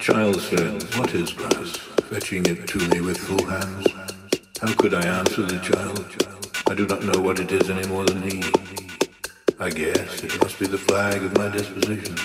child 0.00 0.40
said, 0.40 0.82
What 0.96 1.14
is 1.14 1.30
grass? 1.34 1.76
Fetching 2.08 2.46
it 2.46 2.66
to 2.68 2.78
me 2.88 3.02
with 3.02 3.18
full 3.18 3.44
hands. 3.44 3.86
How 4.62 4.72
could 4.74 4.94
I 4.94 5.04
answer 5.04 5.42
the 5.42 5.58
child? 5.58 6.06
I 6.68 6.74
do 6.74 6.86
not 6.86 7.04
know 7.04 7.20
what 7.20 7.38
it 7.38 7.52
is 7.52 7.68
any 7.68 7.86
more 7.86 8.06
than 8.06 8.22
he. 8.22 8.42
I 9.58 9.68
guess 9.68 10.24
it 10.24 10.40
must 10.40 10.58
be 10.58 10.66
the 10.66 10.78
flag 10.78 11.22
of 11.22 11.36
my 11.36 11.50
disposition, 11.50 12.16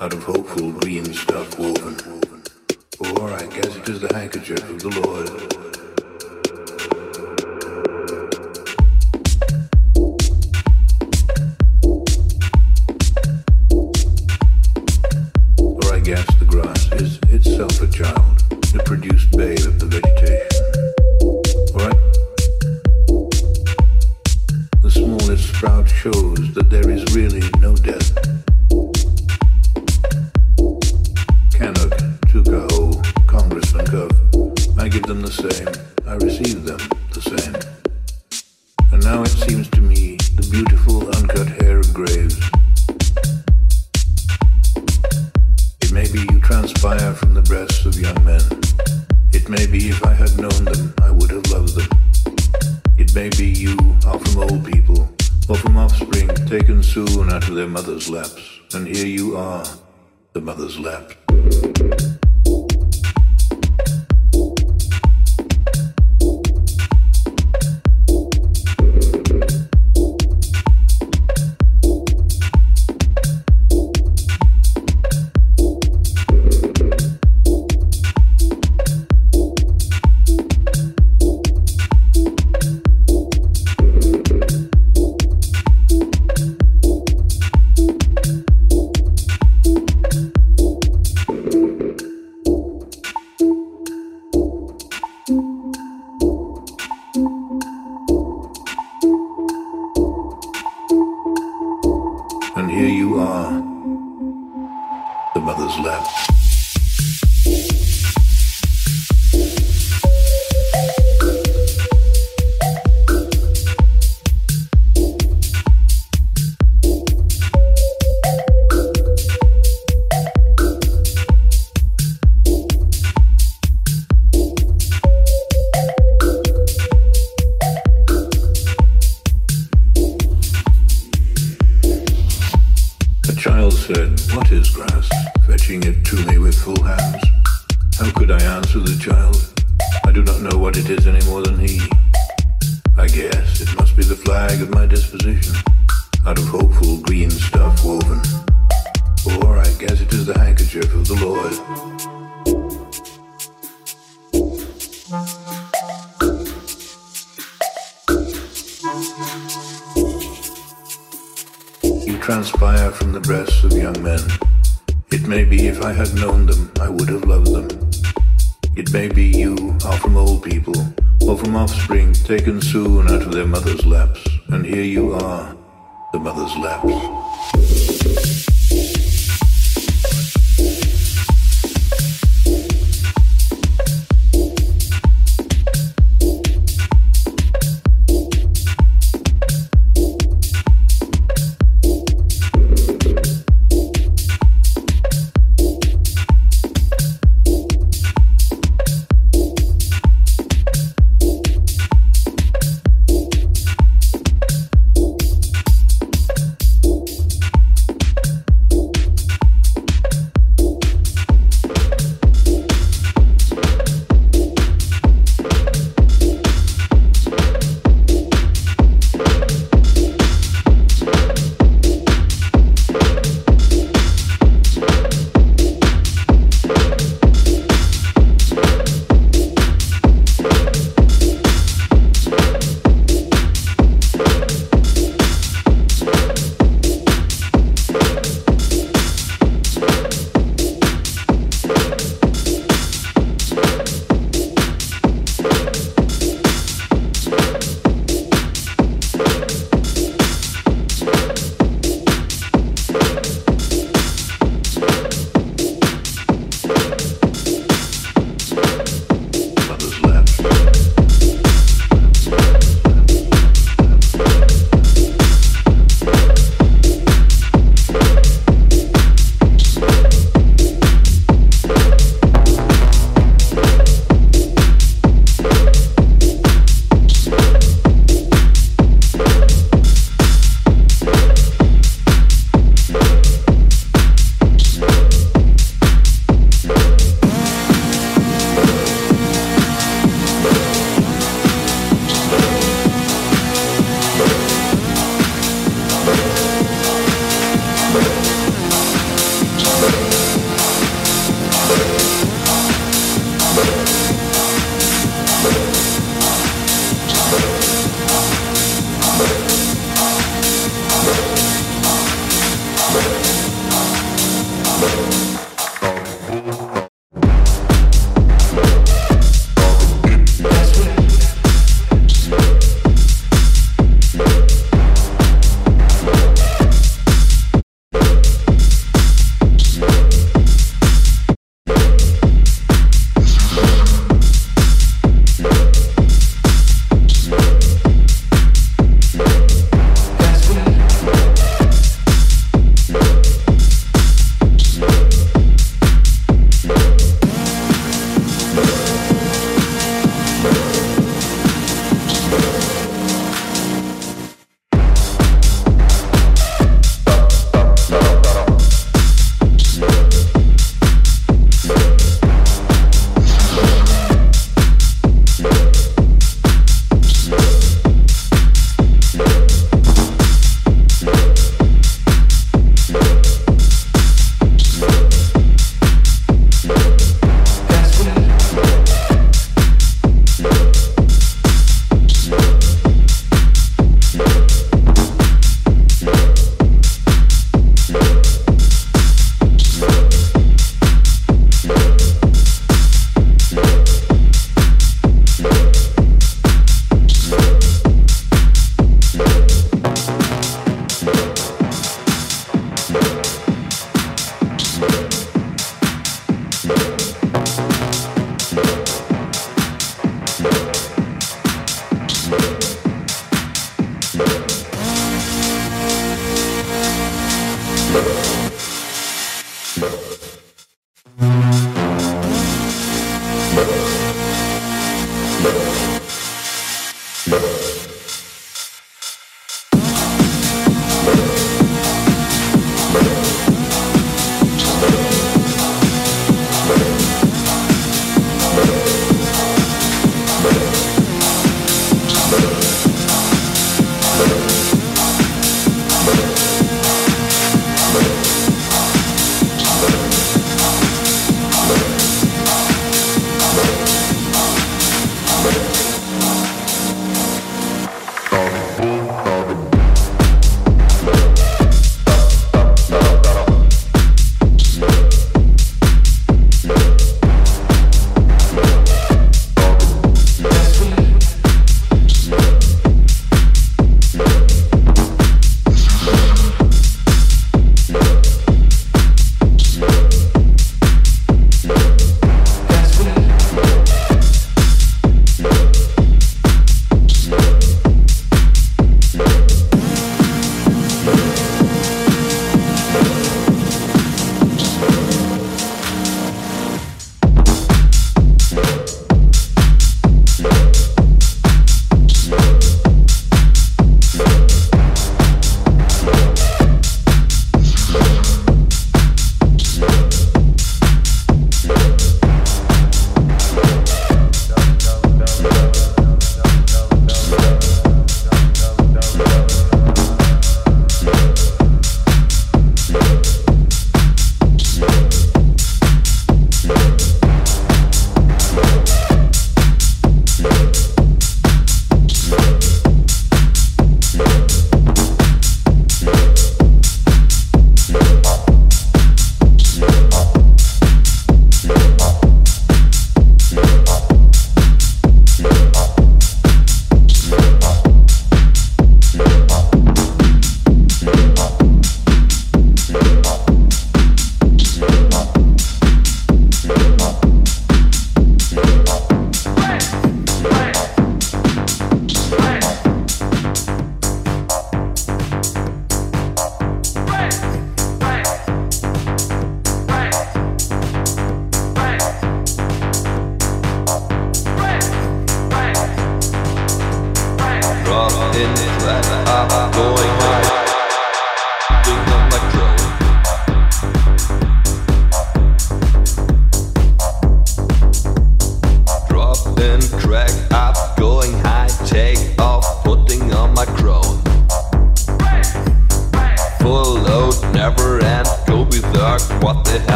out 0.00 0.14
of 0.14 0.22
hopeful 0.22 0.72
green 0.72 1.12
stuff 1.12 1.58
woven. 1.58 1.96
Or 2.98 3.30
I 3.30 3.44
guess 3.46 3.76
it 3.76 3.88
is 3.90 4.00
the 4.00 4.14
handkerchief 4.14 4.62
of 4.70 4.80
the 4.80 5.00
Lord. 5.00 5.71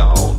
y'all. 0.00 0.29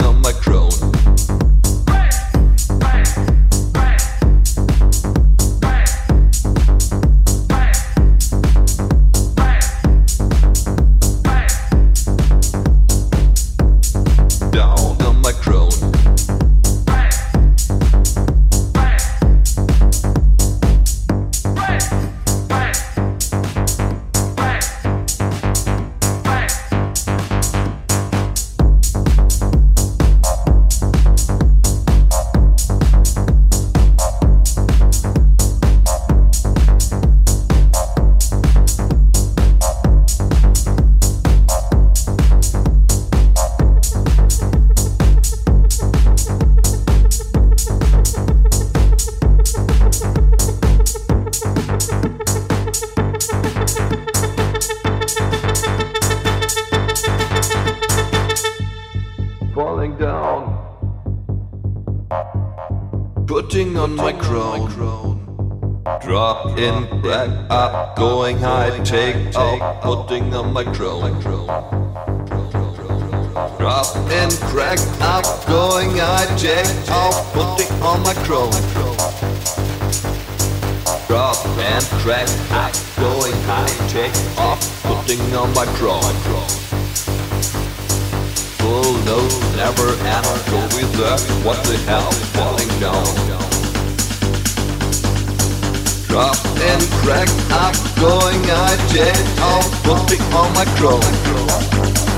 My 78.03 78.13
crown. 78.25 78.51
Drop 81.08 81.38
and 81.60 81.84
crack 82.01 82.29
up, 82.51 82.74
going 82.96 83.36
high, 83.43 83.67
take 83.88 84.15
off, 84.38 84.62
putting 84.84 85.20
on 85.36 85.53
my 85.53 85.65
crown. 85.77 86.13
Full 88.60 88.93
nose, 89.03 89.39
never 89.55 89.89
end, 90.08 90.25
go 90.50 90.62
with 90.75 90.91
that, 91.00 91.20
what 91.43 91.63
the 91.65 91.77
hell, 91.89 92.12
falling 92.36 92.72
down. 92.79 93.05
Drop 96.08 96.38
and 96.70 96.81
crack 97.03 97.29
up, 97.51 97.75
going 98.00 98.41
high, 98.46 98.77
take 98.88 99.41
off, 99.41 99.67
putting 99.84 100.22
on 100.34 100.53
my 100.53 100.65
crown. 100.77 102.11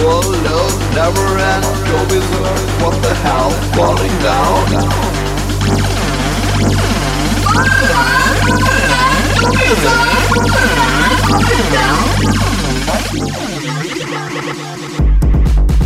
Nose, 0.00 0.78
never 0.94 1.20
what 2.80 3.02
the 3.02 3.14
hell, 3.16 3.50
falling 3.76 4.16
down. 4.20 4.70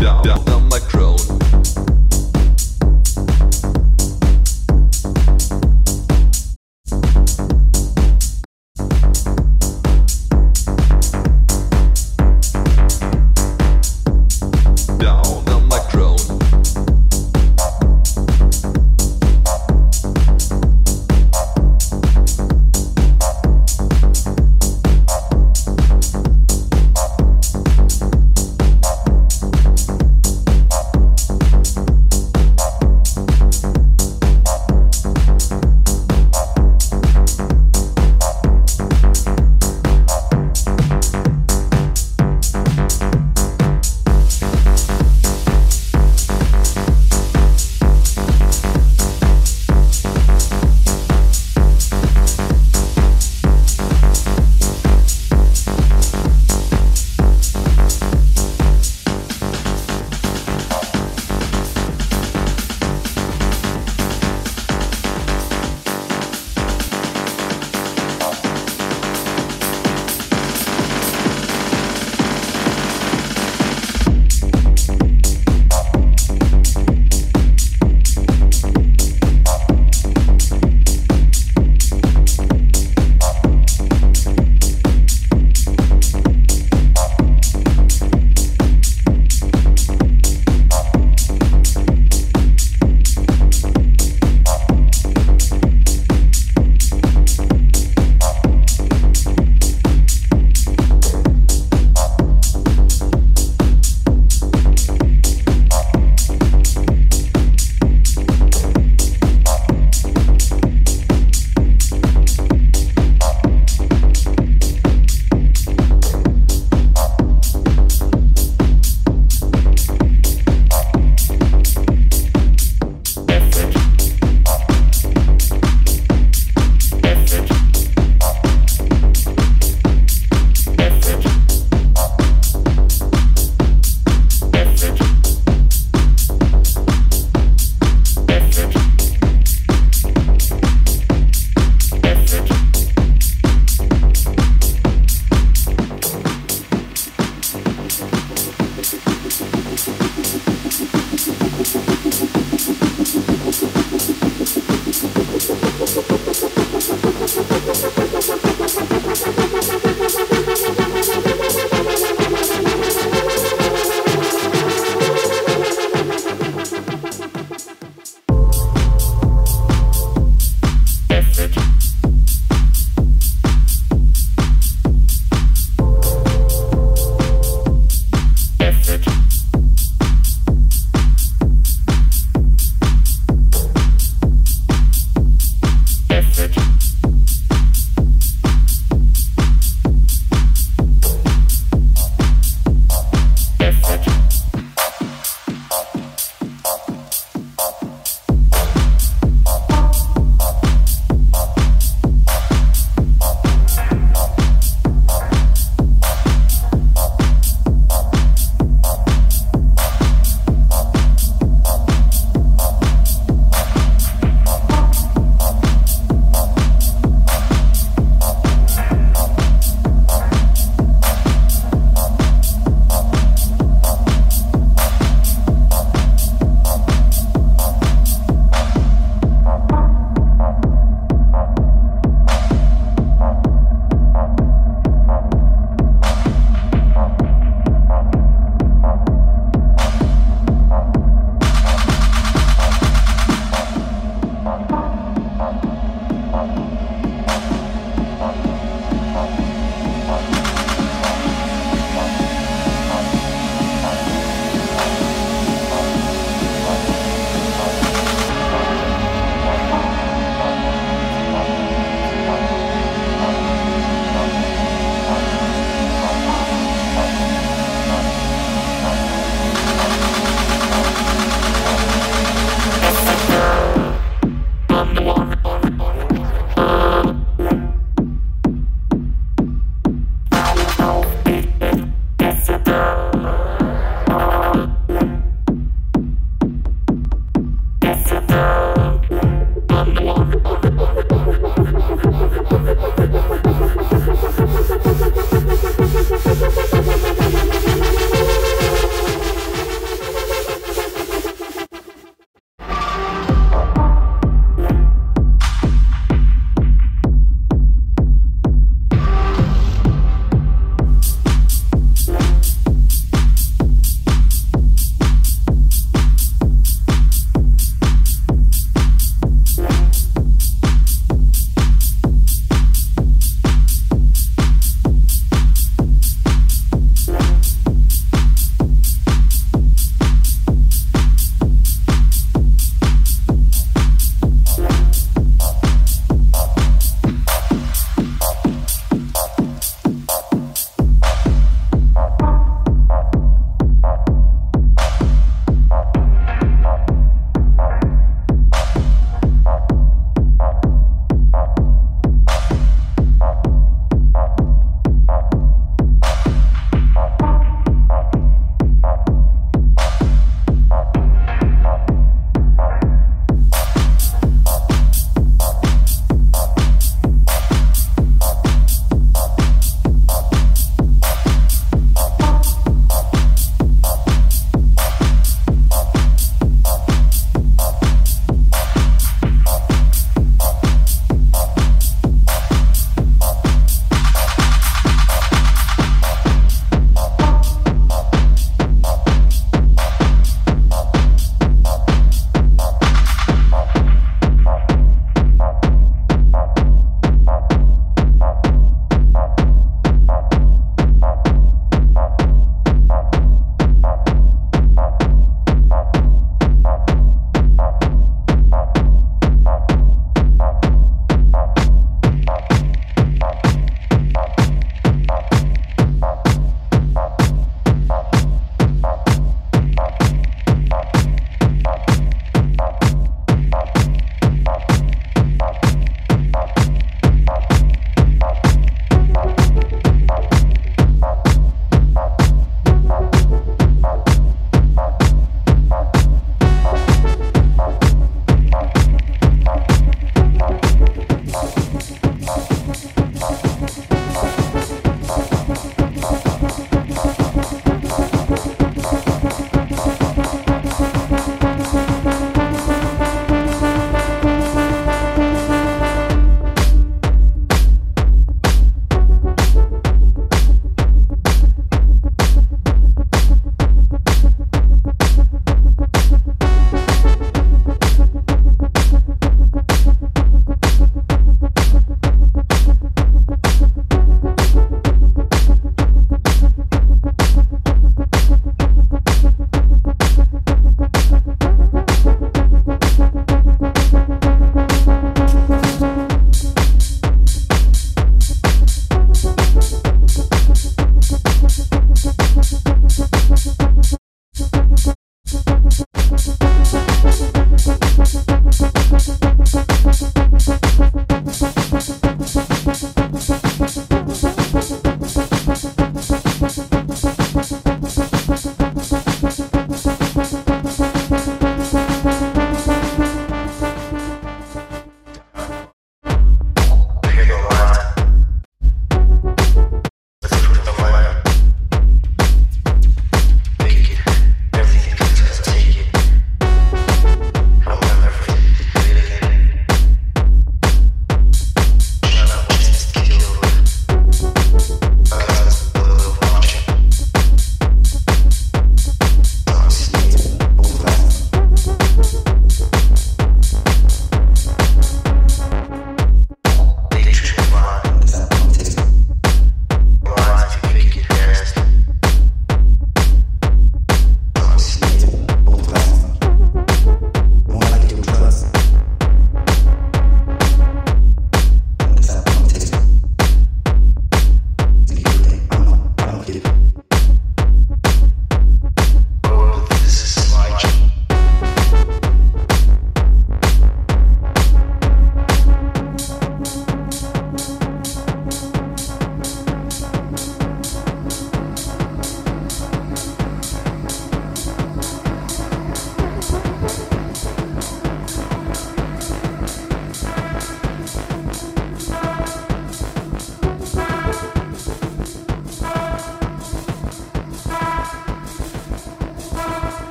Down, 0.00 0.22
down, 0.24 0.44
down. 0.44 0.48
Down 0.48 0.67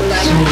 Right. 0.00 0.50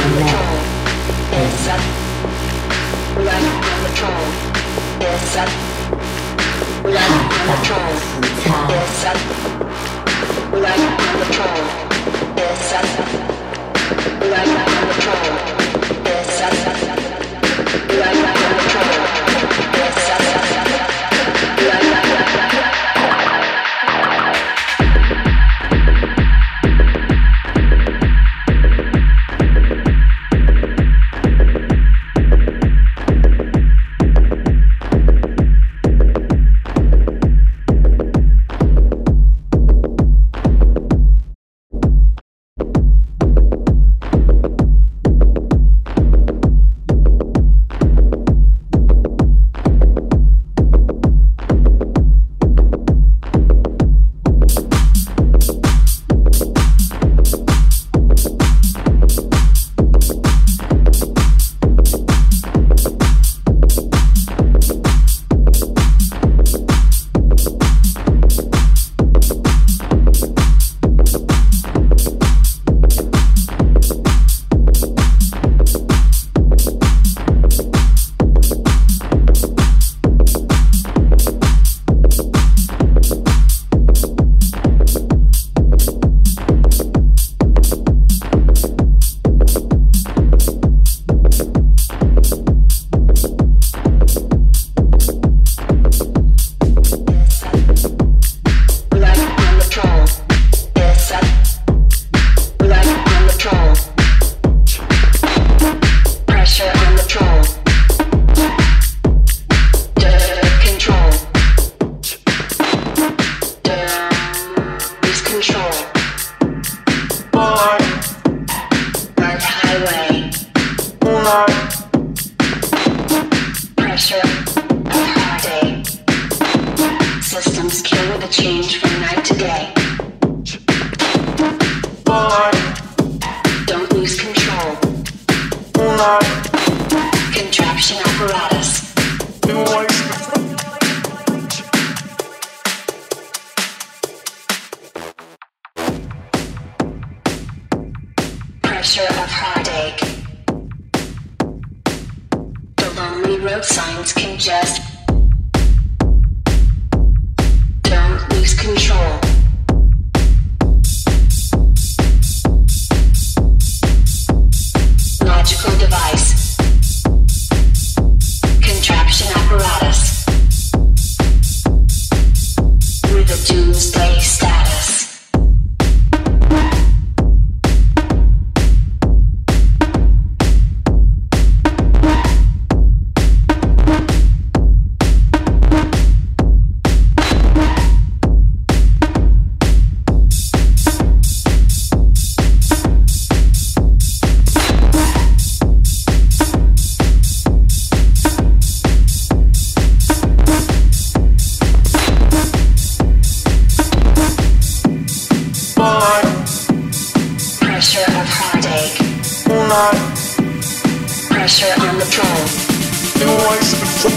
Noise 213.21 213.75
control. 213.75 214.13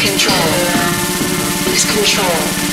Control. 0.00 0.34
Lose 1.66 1.84
control. 1.84 2.63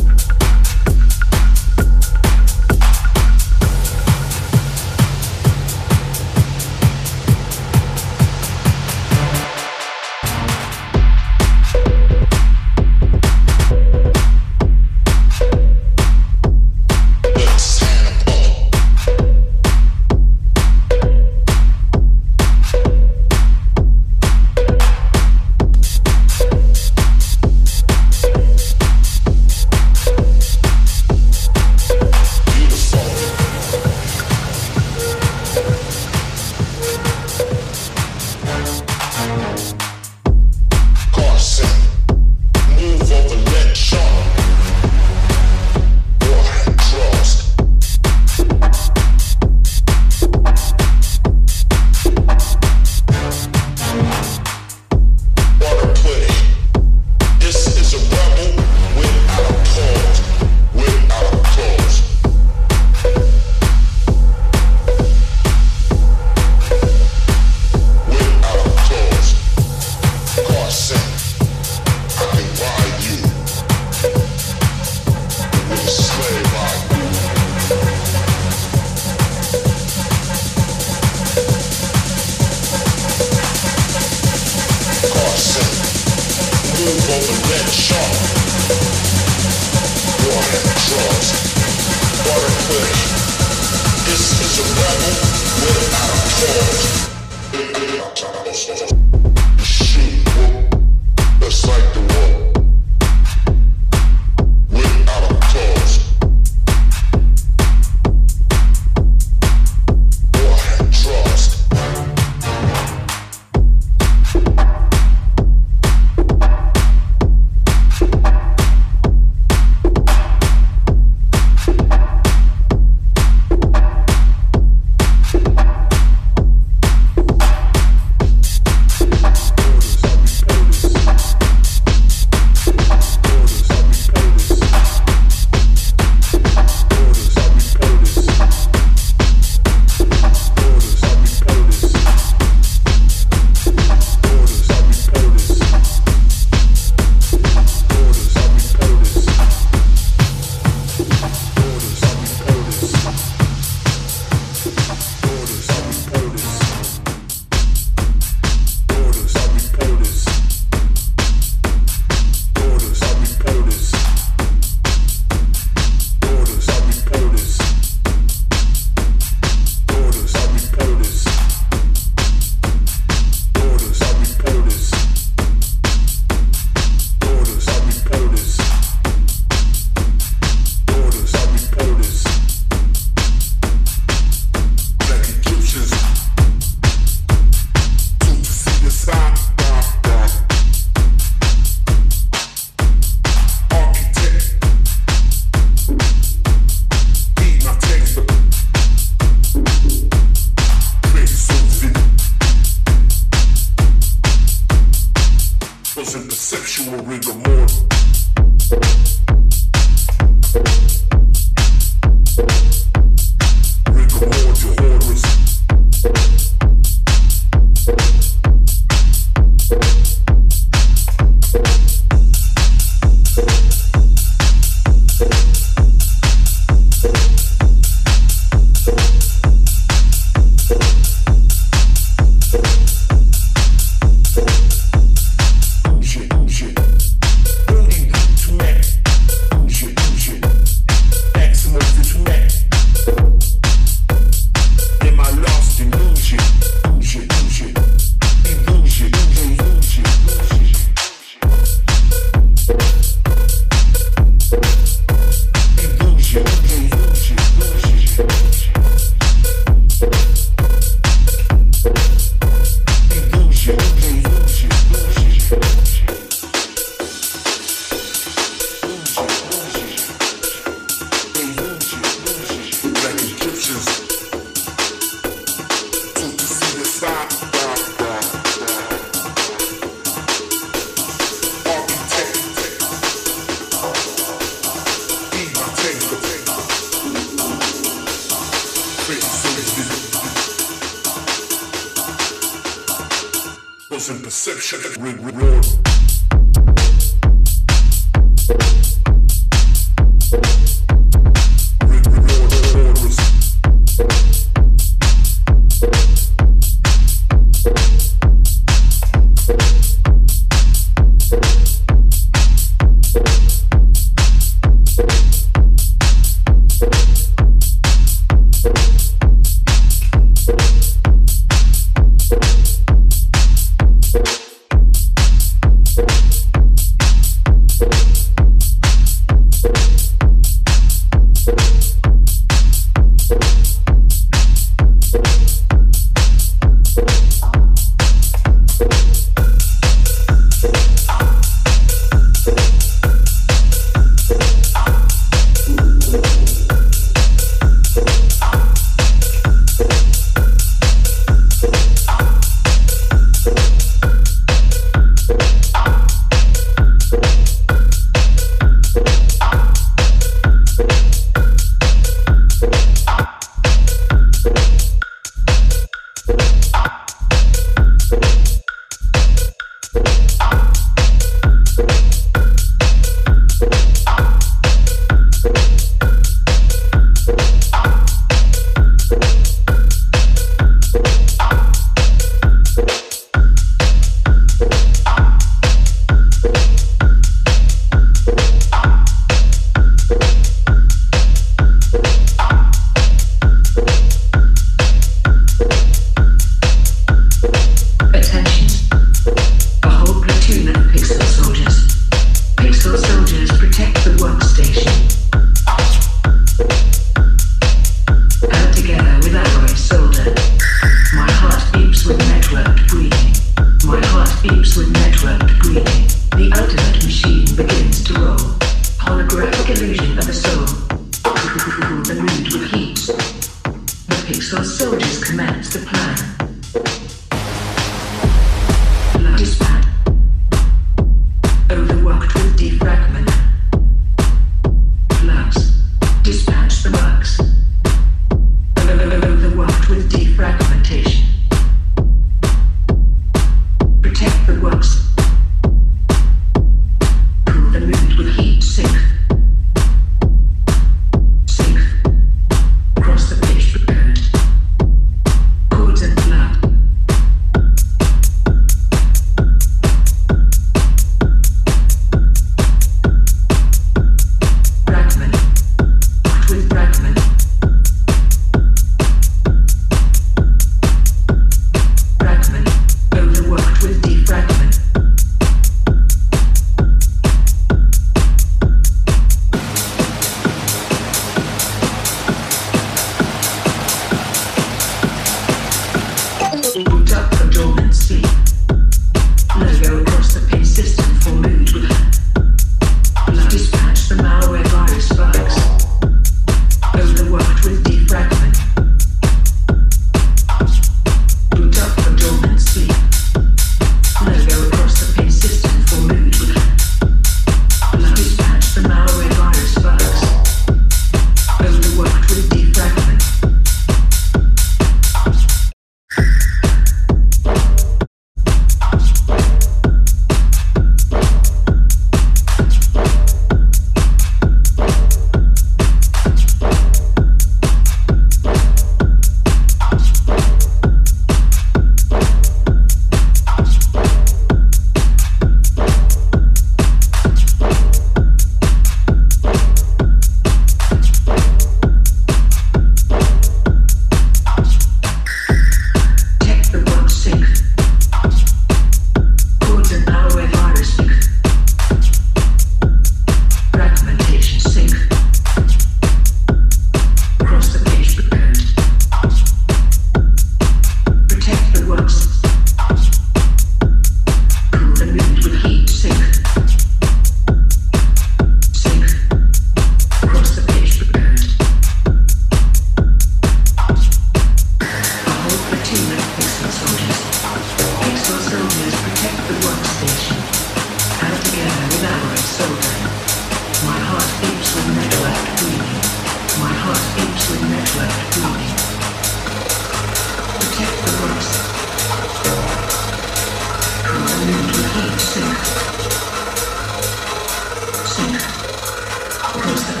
Costa. 599.71 600.00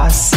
paz. 0.00 0.32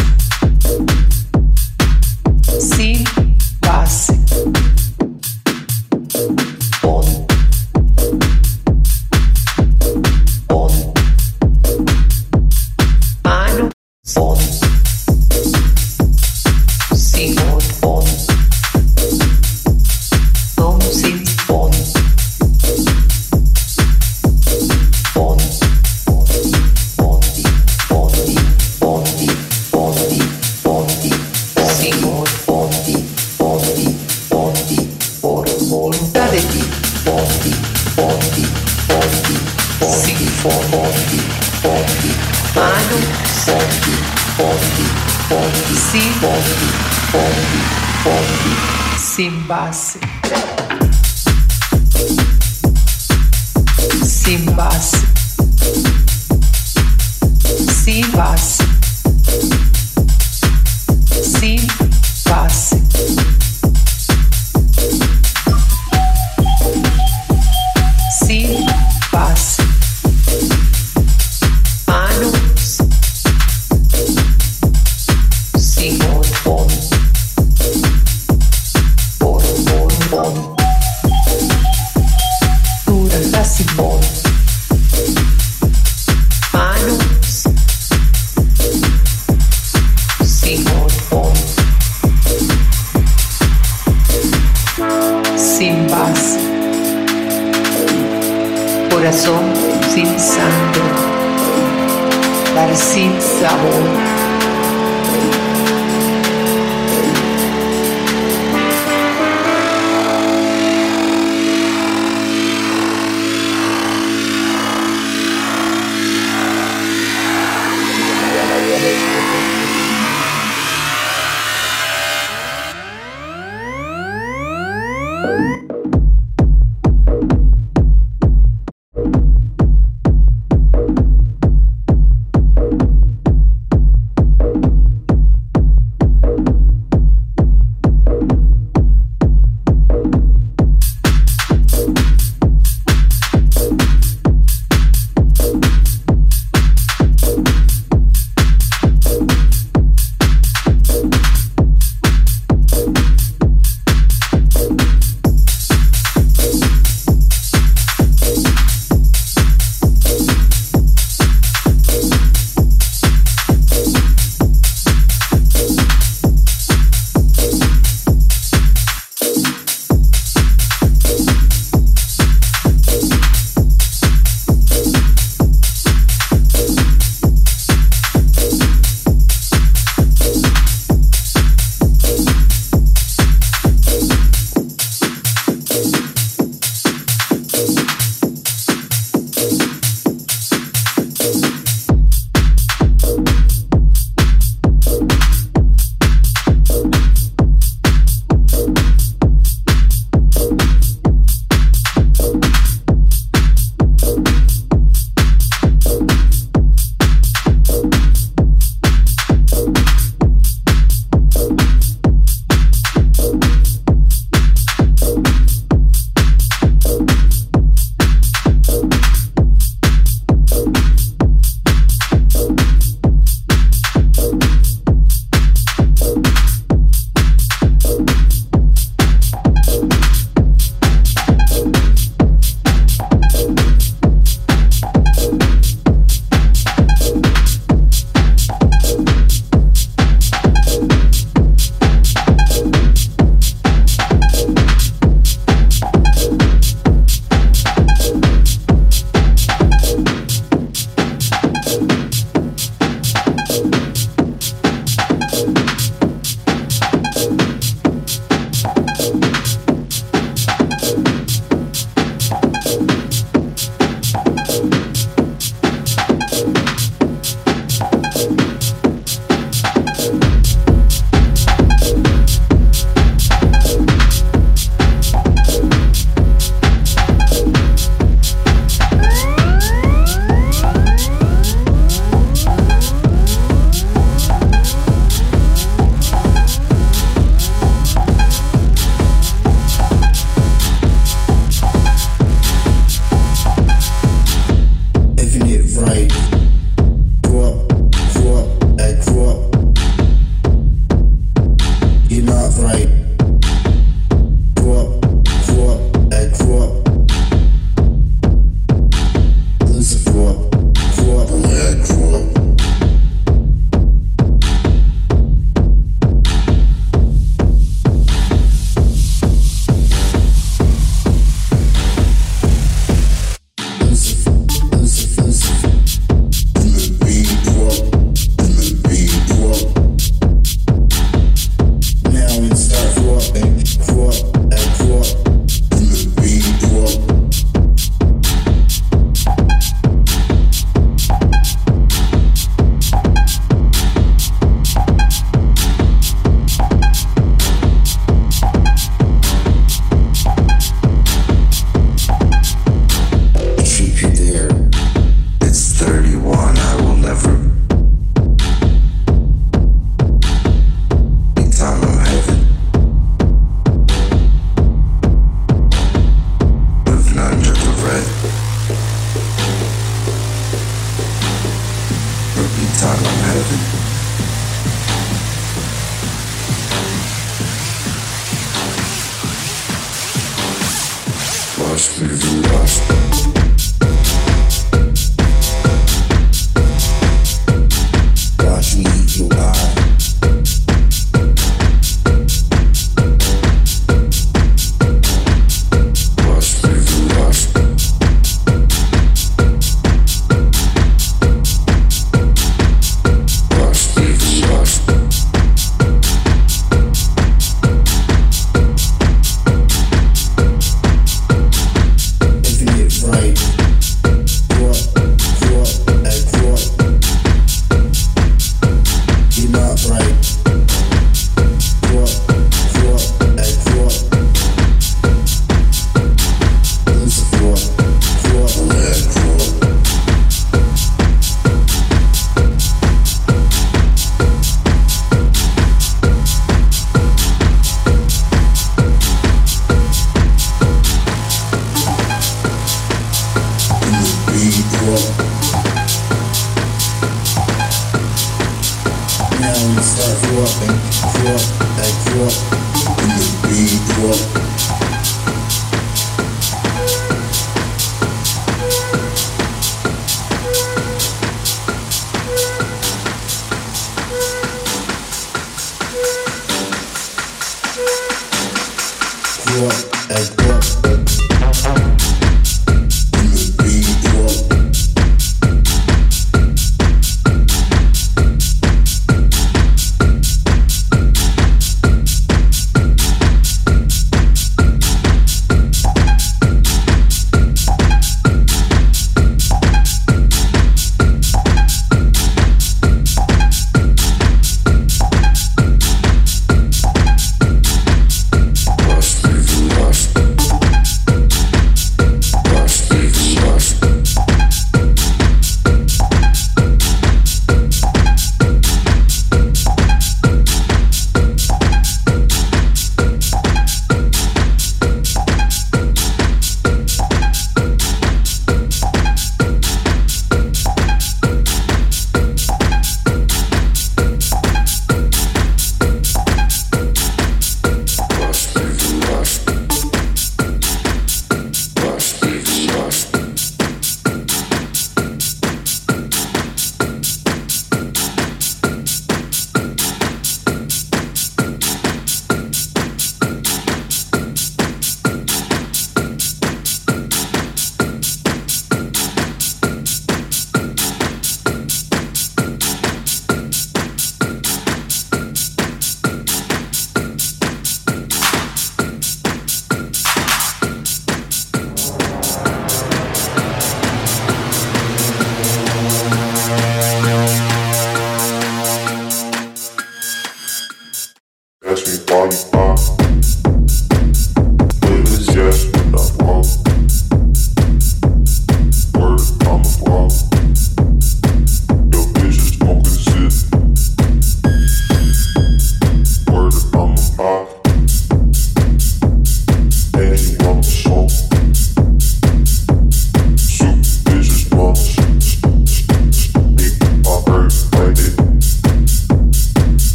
Grew 469.54 469.68
up. 469.68 469.93